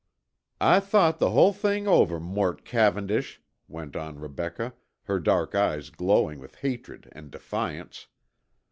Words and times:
"I 0.59 0.79
thought 0.79 1.19
the 1.19 1.29
hull 1.29 1.53
thing 1.53 1.87
over, 1.87 2.19
Mort 2.19 2.65
Cavendish," 2.65 3.39
went 3.67 3.95
on 3.95 4.17
Rebecca, 4.17 4.73
her 5.03 5.19
dark 5.19 5.53
eyes 5.53 5.91
glowing 5.91 6.39
with 6.39 6.55
hatred 6.55 7.07
and 7.11 7.29
defiance. 7.29 8.07